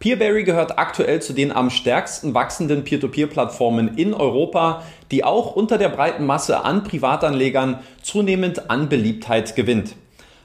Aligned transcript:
Peerberry 0.00 0.44
gehört 0.44 0.78
aktuell 0.78 1.20
zu 1.20 1.32
den 1.32 1.50
am 1.50 1.70
stärksten 1.70 2.32
wachsenden 2.32 2.84
Peer-to-Peer-Plattformen 2.84 3.96
in 3.96 4.14
Europa, 4.14 4.84
die 5.10 5.24
auch 5.24 5.56
unter 5.56 5.76
der 5.76 5.88
breiten 5.88 6.24
Masse 6.24 6.64
an 6.64 6.84
Privatanlegern 6.84 7.80
zunehmend 8.02 8.70
an 8.70 8.88
Beliebtheit 8.88 9.56
gewinnt. 9.56 9.96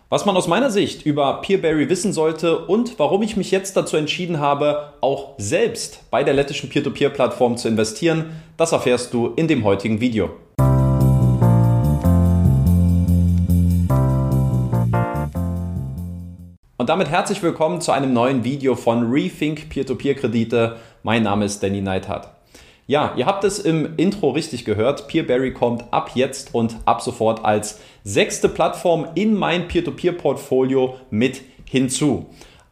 Was 0.10 0.26
man 0.26 0.36
aus 0.38 0.48
meiner 0.48 0.72
Sicht 0.72 1.06
über 1.06 1.42
Peerberry 1.42 1.90
wissen 1.90 2.14
sollte 2.14 2.66
und 2.66 2.98
warum 2.98 3.22
ich 3.22 3.38
mich 3.38 3.52
jetzt 3.52 3.78
dazu 3.78 3.96
entschieden 3.98 4.40
habe, 4.40 4.94
auch 5.02 5.34
selbst 5.38 6.10
bei 6.10 6.24
der 6.24 6.34
lettischen 6.34 6.70
Peer-to-Peer-Plattform 6.70 7.58
zu 7.58 7.68
investieren, 7.68 8.32
das 8.58 8.72
erfährst 8.72 9.14
du 9.14 9.34
in 9.36 9.48
dem 9.48 9.64
heutigen 9.64 10.02
Video. 10.02 10.32
Und 16.84 16.90
damit 16.90 17.10
herzlich 17.10 17.42
willkommen 17.42 17.80
zu 17.80 17.94
einem 17.94 18.12
neuen 18.12 18.44
Video 18.44 18.76
von 18.76 19.10
Rethink 19.10 19.70
Peer-to-Peer-Kredite. 19.70 20.76
Mein 21.02 21.24
Name 21.24 21.46
ist 21.46 21.64
Danny 21.64 21.80
Neithardt. 21.80 22.28
Ja, 22.88 23.14
ihr 23.16 23.26
habt 23.26 23.46
es 23.46 23.60
im 23.60 23.96
Intro 23.96 24.32
richtig 24.32 24.66
gehört. 24.66 25.08
Peerberry 25.08 25.54
kommt 25.54 25.86
ab 25.94 26.12
jetzt 26.16 26.54
und 26.54 26.76
ab 26.84 27.02
sofort 27.02 27.46
als 27.46 27.80
sechste 28.04 28.50
Plattform 28.50 29.08
in 29.16 29.34
mein 29.34 29.70
Peer-to-Peer-Portfolio 29.70 30.98
mit 31.10 31.40
hinzu. 31.70 32.26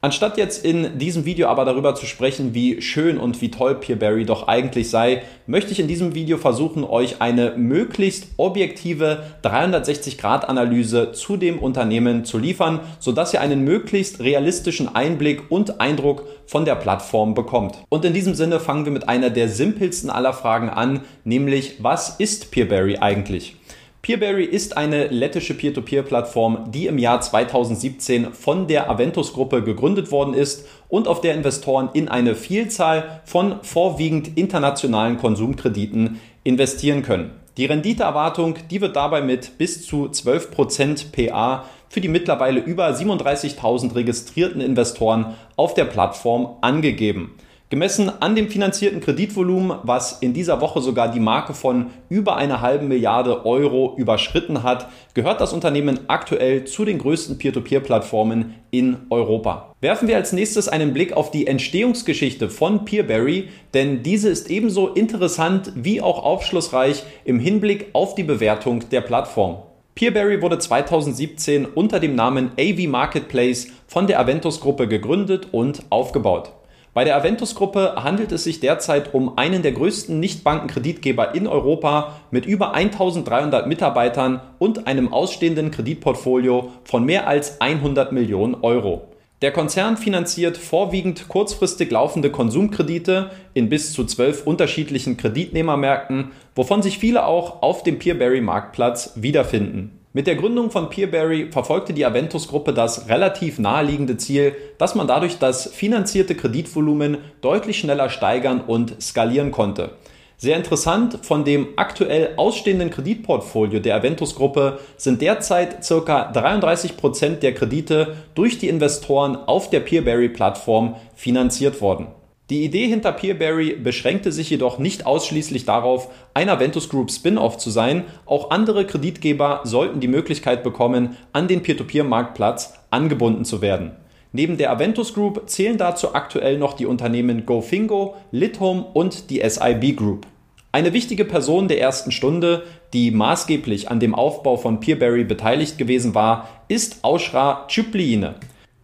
Anstatt 0.03 0.35
jetzt 0.35 0.65
in 0.65 0.97
diesem 0.97 1.25
Video 1.25 1.47
aber 1.47 1.63
darüber 1.63 1.93
zu 1.93 2.07
sprechen, 2.07 2.55
wie 2.55 2.81
schön 2.81 3.19
und 3.19 3.39
wie 3.39 3.51
toll 3.51 3.75
Peerberry 3.75 4.25
doch 4.25 4.47
eigentlich 4.47 4.89
sei, 4.89 5.21
möchte 5.45 5.73
ich 5.73 5.79
in 5.79 5.87
diesem 5.87 6.15
Video 6.15 6.39
versuchen, 6.39 6.83
euch 6.83 7.21
eine 7.21 7.51
möglichst 7.55 8.29
objektive 8.37 9.21
360-Grad-Analyse 9.43 11.11
zu 11.11 11.37
dem 11.37 11.59
Unternehmen 11.59 12.25
zu 12.25 12.39
liefern, 12.39 12.79
sodass 12.97 13.35
ihr 13.35 13.41
einen 13.41 13.63
möglichst 13.63 14.21
realistischen 14.21 14.87
Einblick 14.95 15.43
und 15.51 15.79
Eindruck 15.79 16.25
von 16.47 16.65
der 16.65 16.75
Plattform 16.77 17.35
bekommt. 17.35 17.77
Und 17.89 18.03
in 18.03 18.15
diesem 18.15 18.33
Sinne 18.33 18.59
fangen 18.59 18.85
wir 18.85 18.91
mit 18.91 19.07
einer 19.07 19.29
der 19.29 19.49
simpelsten 19.49 20.09
aller 20.09 20.33
Fragen 20.33 20.71
an, 20.71 21.01
nämlich 21.25 21.75
was 21.77 22.19
ist 22.19 22.49
Peerberry 22.49 22.97
eigentlich? 22.97 23.55
Peerberry 24.01 24.45
ist 24.45 24.77
eine 24.77 25.09
lettische 25.09 25.53
Peer-to-Peer-Plattform, 25.53 26.71
die 26.71 26.87
im 26.87 26.97
Jahr 26.97 27.21
2017 27.21 28.33
von 28.33 28.67
der 28.67 28.89
Aventus-Gruppe 28.89 29.61
gegründet 29.61 30.11
worden 30.11 30.33
ist 30.33 30.65
und 30.89 31.07
auf 31.07 31.21
der 31.21 31.35
Investoren 31.35 31.89
in 31.93 32.07
eine 32.07 32.33
Vielzahl 32.33 33.21
von 33.25 33.57
vorwiegend 33.61 34.39
internationalen 34.39 35.17
Konsumkrediten 35.17 36.19
investieren 36.43 37.03
können. 37.03 37.29
Die 37.57 37.65
Renditeerwartung, 37.65 38.55
die 38.71 38.81
wird 38.81 38.95
dabei 38.95 39.21
mit 39.21 39.59
bis 39.59 39.85
zu 39.85 40.07
12% 40.07 41.11
PA 41.11 41.65
für 41.87 42.01
die 42.01 42.07
mittlerweile 42.07 42.59
über 42.59 42.89
37.000 42.89 43.93
registrierten 43.93 44.61
Investoren 44.61 45.35
auf 45.57 45.75
der 45.75 45.85
Plattform 45.85 46.55
angegeben. 46.61 47.35
Gemessen 47.71 48.11
an 48.21 48.35
dem 48.35 48.49
finanzierten 48.49 48.99
Kreditvolumen, 48.99 49.77
was 49.83 50.17
in 50.19 50.33
dieser 50.33 50.59
Woche 50.59 50.81
sogar 50.81 51.09
die 51.09 51.21
Marke 51.21 51.53
von 51.53 51.85
über 52.09 52.35
einer 52.35 52.59
halben 52.59 52.89
Milliarde 52.89 53.45
Euro 53.45 53.95
überschritten 53.97 54.61
hat, 54.61 54.89
gehört 55.13 55.39
das 55.39 55.53
Unternehmen 55.53 56.01
aktuell 56.07 56.65
zu 56.65 56.83
den 56.83 56.97
größten 56.97 57.37
Peer-to-Peer-Plattformen 57.37 58.55
in 58.71 58.97
Europa. 59.09 59.73
Werfen 59.79 60.09
wir 60.09 60.17
als 60.17 60.33
nächstes 60.33 60.67
einen 60.67 60.91
Blick 60.91 61.13
auf 61.13 61.31
die 61.31 61.47
Entstehungsgeschichte 61.47 62.49
von 62.49 62.83
Peerberry, 62.83 63.47
denn 63.73 64.03
diese 64.03 64.27
ist 64.27 64.51
ebenso 64.51 64.89
interessant 64.89 65.71
wie 65.73 66.01
auch 66.01 66.21
aufschlussreich 66.25 67.03
im 67.23 67.39
Hinblick 67.39 67.91
auf 67.93 68.15
die 68.15 68.23
Bewertung 68.23 68.89
der 68.89 68.99
Plattform. 68.99 69.59
Peerberry 69.95 70.41
wurde 70.41 70.59
2017 70.59 71.65
unter 71.65 72.01
dem 72.01 72.15
Namen 72.15 72.51
AV 72.59 72.89
Marketplace 72.89 73.67
von 73.87 74.07
der 74.07 74.19
Aventus 74.19 74.59
Gruppe 74.59 74.89
gegründet 74.89 75.47
und 75.53 75.83
aufgebaut. 75.89 76.51
Bei 76.93 77.05
der 77.05 77.15
Aventus-Gruppe 77.15 78.03
handelt 78.03 78.33
es 78.33 78.43
sich 78.43 78.59
derzeit 78.59 79.13
um 79.13 79.37
einen 79.37 79.61
der 79.61 79.71
größten 79.71 80.19
Nichtbankenkreditgeber 80.19 81.33
in 81.33 81.47
Europa 81.47 82.17
mit 82.31 82.45
über 82.45 82.73
1300 82.73 83.65
Mitarbeitern 83.65 84.41
und 84.59 84.87
einem 84.87 85.13
ausstehenden 85.13 85.71
Kreditportfolio 85.71 86.69
von 86.83 87.05
mehr 87.05 87.27
als 87.27 87.61
100 87.61 88.11
Millionen 88.11 88.55
Euro. 88.55 89.07
Der 89.41 89.53
Konzern 89.53 89.95
finanziert 89.95 90.57
vorwiegend 90.57 91.29
kurzfristig 91.29 91.89
laufende 91.91 92.29
Konsumkredite 92.29 93.31
in 93.53 93.69
bis 93.69 93.93
zu 93.93 94.03
zwölf 94.03 94.45
unterschiedlichen 94.45 95.15
Kreditnehmermärkten, 95.15 96.31
wovon 96.55 96.83
sich 96.83 96.99
viele 96.99 97.25
auch 97.25 97.61
auf 97.63 97.83
dem 97.83 97.99
Peerberry-Marktplatz 97.99 99.13
wiederfinden. 99.15 100.00
Mit 100.13 100.27
der 100.27 100.35
Gründung 100.35 100.71
von 100.71 100.89
Peerberry 100.89 101.51
verfolgte 101.51 101.93
die 101.93 102.05
Aventus-Gruppe 102.05 102.73
das 102.73 103.07
relativ 103.07 103.59
naheliegende 103.59 104.17
Ziel, 104.17 104.53
dass 104.77 104.93
man 104.93 105.07
dadurch 105.07 105.39
das 105.39 105.67
finanzierte 105.67 106.35
Kreditvolumen 106.35 107.19
deutlich 107.39 107.79
schneller 107.79 108.09
steigern 108.09 108.59
und 108.59 109.01
skalieren 109.01 109.51
konnte. 109.51 109.91
Sehr 110.35 110.57
interessant, 110.57 111.19
von 111.21 111.45
dem 111.45 111.69
aktuell 111.77 112.33
ausstehenden 112.35 112.89
Kreditportfolio 112.89 113.79
der 113.79 113.95
Aventus-Gruppe 113.95 114.79
sind 114.97 115.21
derzeit 115.21 115.87
ca. 115.87 116.31
33 116.33 116.97
Prozent 116.97 117.41
der 117.41 117.53
Kredite 117.53 118.17
durch 118.35 118.57
die 118.57 118.67
Investoren 118.67 119.37
auf 119.37 119.69
der 119.69 119.79
Peerberry-Plattform 119.79 120.95
finanziert 121.15 121.79
worden. 121.79 122.07
Die 122.51 122.65
Idee 122.65 122.85
hinter 122.85 123.13
Peerberry 123.13 123.77
beschränkte 123.81 124.33
sich 124.33 124.49
jedoch 124.49 124.77
nicht 124.77 125.05
ausschließlich 125.05 125.63
darauf, 125.63 126.09
ein 126.33 126.49
Aventus 126.49 126.89
Group 126.89 127.09
Spin-off 127.09 127.57
zu 127.57 127.69
sein. 127.69 128.03
Auch 128.25 128.51
andere 128.51 128.85
Kreditgeber 128.85 129.61
sollten 129.63 130.01
die 130.01 130.09
Möglichkeit 130.09 130.61
bekommen, 130.61 131.15
an 131.31 131.47
den 131.47 131.63
Peer-to-Peer-Marktplatz 131.63 132.73
angebunden 132.89 133.45
zu 133.45 133.61
werden. 133.61 133.91
Neben 134.33 134.57
der 134.57 134.69
Aventus 134.69 135.13
Group 135.13 135.43
zählen 135.49 135.77
dazu 135.77 136.13
aktuell 136.13 136.57
noch 136.57 136.73
die 136.73 136.85
Unternehmen 136.85 137.45
GoFingo, 137.45 138.15
Lithome 138.31 138.83
und 138.93 139.29
die 139.29 139.41
SIB 139.47 139.95
Group. 139.95 140.27
Eine 140.73 140.91
wichtige 140.91 141.23
Person 141.23 141.69
der 141.69 141.79
ersten 141.79 142.11
Stunde, 142.11 142.63
die 142.91 143.11
maßgeblich 143.11 143.89
an 143.89 144.01
dem 144.01 144.13
Aufbau 144.13 144.57
von 144.57 144.81
Peerberry 144.81 145.23
beteiligt 145.23 145.77
gewesen 145.77 146.15
war, 146.15 146.49
ist 146.67 147.05
Aushra 147.05 147.65
Tschüpliine. 147.69 148.35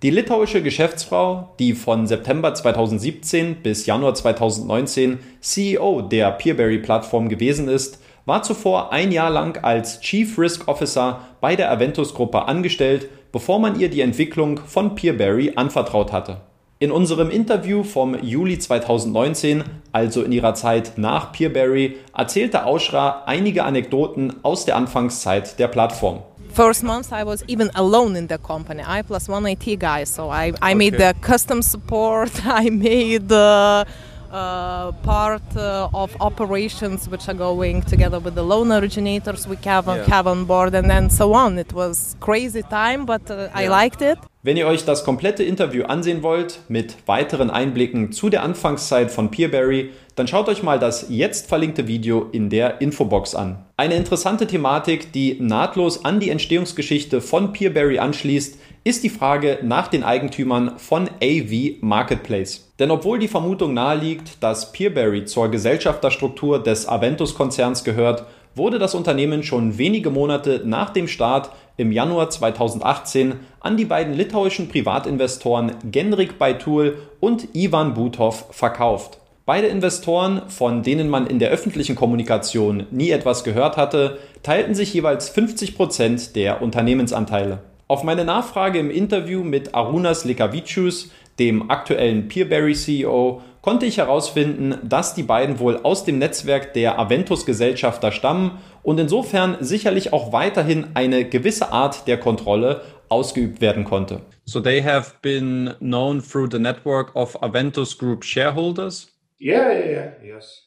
Die 0.04 0.12
litauische 0.12 0.62
Geschäftsfrau, 0.62 1.56
die 1.58 1.74
von 1.74 2.06
September 2.06 2.54
2017 2.54 3.64
bis 3.64 3.88
Januar 3.88 4.14
2019 4.14 5.18
CEO 5.40 6.04
der 6.04 6.30
Peerberry-Plattform 6.34 7.30
gewesen 7.30 7.68
ist, 7.68 8.00
war 8.28 8.44
zuvor 8.44 8.94
ein 8.94 9.12
Jahr 9.12 9.32
lang 9.32 9.58
als 9.64 10.00
Chief 10.02 10.38
Risk 10.38 10.68
Officer 10.68 11.22
bei 11.42 11.56
der 11.56 11.72
Aventus-Gruppe 11.72 12.46
angestellt, 12.46 13.10
bevor 13.32 13.58
man 13.58 13.80
ihr 13.80 13.90
die 13.90 14.02
Entwicklung 14.02 14.60
von 14.68 14.94
Peerberry 14.94 15.54
anvertraut 15.56 16.12
hatte. 16.12 16.42
In 16.78 16.92
unserem 16.92 17.32
Interview 17.32 17.82
vom 17.82 18.22
Juli 18.22 18.60
2019, 18.60 19.64
also 19.94 20.22
in 20.22 20.32
ihrer 20.32 20.54
Zeit 20.54 20.92
nach 20.98 21.32
Peerberry, 21.32 21.98
erzählte 22.16 22.66
Aushra 22.66 23.24
einige 23.26 23.64
Anekdoten 23.64 24.36
aus 24.44 24.64
der 24.66 24.76
Anfangszeit 24.76 25.58
der 25.58 25.70
Plattform. 25.70 26.20
First 26.58 26.82
month 26.84 27.14
I 27.14 27.24
was 27.24 27.44
even 27.48 27.70
alone 27.76 28.16
in 28.16 28.26
the 28.26 28.40
company. 28.40 28.82
I 28.84 29.04
plus 29.04 29.30
one 29.30 29.46
IT 29.46 29.66
guy, 29.78 30.06
so 30.06 30.32
I, 30.32 30.46
I 30.60 30.72
okay. 30.72 30.74
made 30.74 30.94
the 30.94 31.16
custom 31.22 31.62
support. 31.62 32.32
I 32.64 32.72
made 32.72 33.30
the 33.30 33.86
uh, 34.32 34.92
part 35.04 35.42
uh, 35.56 35.90
of 35.94 36.16
operations 36.20 37.10
which 37.10 37.28
are 37.28 37.38
going 37.38 37.82
together 37.84 38.20
with 38.20 38.36
the 38.36 38.44
loan 38.44 38.72
originators 38.72 39.48
we 39.48 39.58
have, 39.66 39.88
yeah. 39.88 40.06
have 40.08 40.28
on 40.28 40.46
board, 40.46 40.76
and 40.76 40.90
then 40.90 41.10
so 41.10 41.34
on. 41.34 41.58
It 41.58 41.74
was 41.74 42.16
crazy 42.20 42.64
time, 42.64 43.06
but 43.06 43.30
uh, 43.30 43.36
yeah. 43.36 43.52
I 43.54 43.68
liked 43.68 44.02
it. 44.02 44.18
Wenn 44.44 44.56
ihr 44.56 44.68
euch 44.68 44.86
das 44.86 45.04
komplette 45.04 45.44
Interview 45.44 45.84
ansehen 45.84 46.24
wollt, 46.24 46.62
mit 46.70 46.96
weiteren 47.06 47.50
Einblicken 47.50 48.14
zu 48.14 48.30
der 48.30 48.44
Anfangszeit 48.44 49.12
von 49.12 49.30
Peerberry, 49.30 49.92
dann 50.16 50.28
schaut 50.28 50.48
euch 50.48 50.64
mal 50.64 50.80
das 50.80 51.08
jetzt 51.10 51.48
verlinkte 51.50 51.88
Video 51.88 52.30
in 52.32 52.50
der 52.50 52.80
Infobox 52.80 53.36
an. 53.36 53.66
Eine 53.76 53.96
interessante 53.96 54.48
Thematik, 54.48 55.12
die 55.12 55.38
nahtlos 55.42 56.06
an 56.06 56.20
die 56.20 56.30
Entstehungsgeschichte 56.30 57.20
von 57.20 57.52
Peerberry 57.52 58.00
anschließt, 58.00 58.58
ist 58.84 59.04
die 59.04 59.10
Frage 59.10 59.60
nach 59.62 59.88
den 59.88 60.04
Eigentümern 60.04 60.78
von 60.78 61.10
AV 61.22 61.82
Marketplace. 61.82 62.72
Denn 62.80 62.92
obwohl 62.92 63.20
die 63.20 63.28
Vermutung 63.28 63.74
naheliegt, 63.74 64.44
dass 64.44 64.72
Peerberry 64.72 65.26
zur 65.26 65.50
Gesellschafterstruktur 65.50 66.62
des 66.62 66.88
Aventus-Konzerns 66.88 67.84
gehört, 67.84 68.26
wurde 68.56 68.80
das 68.80 68.96
Unternehmen 68.96 69.44
schon 69.44 69.78
wenige 69.78 70.10
Monate 70.10 70.62
nach 70.66 70.90
dem 70.90 71.08
Start 71.08 71.52
im 71.78 71.92
Januar 71.92 72.30
2018 72.30 73.36
an 73.60 73.78
die 73.78 73.86
beiden 73.86 74.14
litauischen 74.14 74.68
Privatinvestoren 74.68 75.74
Genrik 75.92 76.40
Baitul 76.40 76.98
und 77.20 77.56
Ivan 77.56 77.94
Butov 77.94 78.48
verkauft. 78.52 79.20
Beide 79.46 79.68
Investoren, 79.68 80.42
von 80.50 80.84
denen 80.84 81.08
man 81.08 81.26
in 81.26 81.40
der 81.40 81.52
öffentlichen 81.52 81.96
Kommunikation 81.96 82.86
nie 82.92 83.12
etwas 83.12 83.46
gehört 83.46 83.78
hatte, 83.78 84.18
teilten 84.44 84.76
sich 84.76 84.94
jeweils 84.94 85.30
50 85.30 85.78
Prozent 85.78 86.36
der 86.36 86.62
Unternehmensanteile. 86.62 87.60
Auf 87.90 88.04
meine 88.04 88.26
Nachfrage 88.26 88.80
im 88.80 88.92
Interview 88.92 89.46
mit 89.46 89.74
Arunas 89.74 90.26
Lekavicius, 90.26 91.10
dem 91.40 91.72
aktuellen 91.72 92.28
Peerberry 92.28 92.74
CEO, 92.74 93.42
konnte 93.62 93.86
ich 93.86 93.98
herausfinden, 93.98 94.76
dass 94.84 95.14
die 95.14 95.24
beiden 95.24 95.60
wohl 95.60 95.78
aus 95.84 96.04
dem 96.04 96.20
Netzwerk 96.20 96.74
der 96.74 97.00
Aventus-Gesellschafter 97.00 98.12
stammen 98.12 98.60
und 98.84 99.00
insofern 99.00 99.56
sicherlich 99.62 100.12
auch 100.12 100.34
weiterhin 100.34 100.88
eine 100.96 101.24
gewisse 101.24 101.72
Art 101.72 102.08
der 102.10 102.18
Kontrolle 102.18 102.82
ausgeübt 103.08 103.62
werden 103.62 103.86
konnte. 103.86 104.20
So 104.44 104.60
they 104.60 104.82
have 104.84 105.14
been 105.22 105.74
known 105.80 106.22
through 106.22 106.50
the 106.52 106.60
network 106.60 107.16
of 107.16 107.42
Aventus 107.42 107.98
Group 107.98 108.26
shareholders? 108.26 109.14
Yeah, 109.40 109.72
yeah, 109.72 109.90
yeah, 109.90 110.36
yes. 110.36 110.67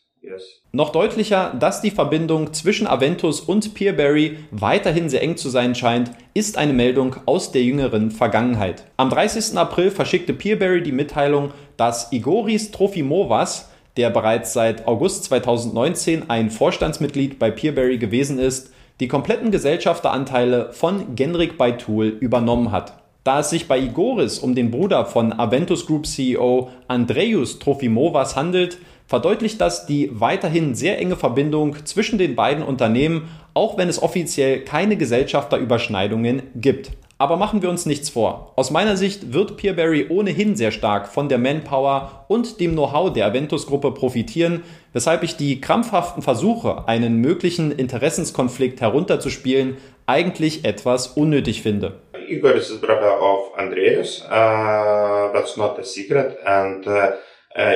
Noch 0.72 0.90
deutlicher, 0.90 1.54
dass 1.58 1.80
die 1.80 1.90
Verbindung 1.90 2.52
zwischen 2.52 2.86
Aventus 2.86 3.40
und 3.40 3.74
Peerberry 3.74 4.38
weiterhin 4.50 5.08
sehr 5.08 5.22
eng 5.22 5.36
zu 5.36 5.48
sein 5.48 5.74
scheint, 5.74 6.10
ist 6.34 6.58
eine 6.58 6.72
Meldung 6.72 7.16
aus 7.26 7.52
der 7.52 7.62
jüngeren 7.62 8.10
Vergangenheit. 8.10 8.84
Am 8.96 9.10
30. 9.10 9.56
April 9.56 9.90
verschickte 9.90 10.32
Peerberry 10.32 10.82
die 10.82 10.92
Mitteilung, 10.92 11.52
dass 11.76 12.12
Igoris 12.12 12.70
Trofimovas, 12.70 13.70
der 13.96 14.10
bereits 14.10 14.52
seit 14.52 14.86
August 14.86 15.24
2019 15.24 16.28
ein 16.28 16.50
Vorstandsmitglied 16.50 17.38
bei 17.38 17.50
Peerberry 17.50 17.98
gewesen 17.98 18.38
ist, 18.38 18.72
die 19.00 19.08
kompletten 19.08 19.50
Gesellschafteranteile 19.50 20.72
von 20.72 21.16
Genrik 21.16 21.56
Baitul 21.56 22.08
übernommen 22.20 22.70
hat. 22.70 23.00
Da 23.24 23.40
es 23.40 23.50
sich 23.50 23.68
bei 23.68 23.78
Igoris 23.78 24.38
um 24.38 24.54
den 24.54 24.70
Bruder 24.70 25.04
von 25.04 25.32
Aventus 25.32 25.86
Group 25.86 26.06
CEO 26.06 26.70
Andreas 26.88 27.58
Trofimovas 27.58 28.36
handelt, 28.36 28.78
verdeutlicht 29.10 29.60
das 29.60 29.86
die 29.86 30.08
weiterhin 30.12 30.76
sehr 30.76 31.00
enge 31.00 31.16
Verbindung 31.16 31.84
zwischen 31.84 32.16
den 32.16 32.36
beiden 32.36 32.62
Unternehmen, 32.62 33.28
auch 33.54 33.76
wenn 33.76 33.88
es 33.88 34.00
offiziell 34.00 34.60
keine 34.60 34.96
Gesellschafterüberschneidungen 34.96 36.42
gibt. 36.54 36.92
Aber 37.18 37.36
machen 37.36 37.60
wir 37.60 37.70
uns 37.70 37.86
nichts 37.86 38.08
vor. 38.08 38.52
Aus 38.54 38.70
meiner 38.70 38.96
Sicht 38.96 39.32
wird 39.32 39.56
Peerberry 39.56 40.06
ohnehin 40.10 40.54
sehr 40.54 40.70
stark 40.70 41.08
von 41.08 41.28
der 41.28 41.38
Manpower 41.38 42.24
und 42.28 42.60
dem 42.60 42.74
Know-how 42.74 43.12
der 43.12 43.26
Aventus-Gruppe 43.26 43.90
profitieren, 43.90 44.62
weshalb 44.92 45.24
ich 45.24 45.36
die 45.36 45.60
krampfhaften 45.60 46.22
Versuche, 46.22 46.86
einen 46.86 47.16
möglichen 47.16 47.72
Interessenskonflikt 47.72 48.80
herunterzuspielen, 48.80 49.78
eigentlich 50.06 50.64
etwas 50.64 51.08
unnötig 51.08 51.62
finde. 51.62 52.00
Igor 52.28 52.54
is 52.54 52.68
the 52.68 52.78
brother 52.78 53.20
of 53.20 53.58
Andreas. 53.58 54.22
Uh, 54.30 55.32
that's 55.32 55.56
not 55.56 55.80
a 55.80 55.82
secret. 55.82 56.38
And 56.46 56.86
uh, 56.86 57.16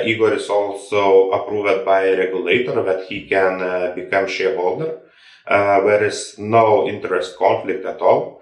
Igor 0.06 0.32
is 0.34 0.48
also 0.48 1.30
approved 1.32 1.84
by 1.84 2.14
regulator 2.16 2.82
that 2.84 3.04
he 3.08 3.26
can 3.26 3.60
uh, 3.60 3.92
become 3.94 4.26
shareholder. 4.26 5.00
Uh, 5.46 5.80
there 5.84 6.04
is 6.04 6.36
no 6.38 6.88
interest 6.88 7.36
conflict 7.36 7.84
at 7.84 8.00
all. 8.00 8.40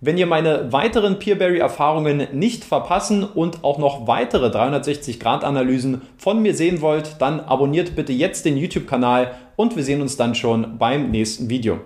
Wenn 0.00 0.18
ihr 0.18 0.26
meine 0.26 0.70
weiteren 0.70 1.18
Peerberry-Erfahrungen 1.18 2.28
nicht 2.32 2.62
verpassen 2.62 3.24
und 3.24 3.64
auch 3.64 3.78
noch 3.78 4.06
weitere 4.06 4.48
360-Grad-Analysen 4.48 6.02
von 6.18 6.42
mir 6.42 6.54
sehen 6.54 6.82
wollt, 6.82 7.16
dann 7.20 7.40
abonniert 7.40 7.96
bitte 7.96 8.12
jetzt 8.12 8.44
den 8.44 8.58
YouTube-Kanal 8.58 9.34
und 9.56 9.76
wir 9.76 9.82
sehen 9.82 10.02
uns 10.02 10.18
dann 10.18 10.34
schon 10.34 10.78
beim 10.78 11.10
nächsten 11.10 11.48
Video. 11.48 11.80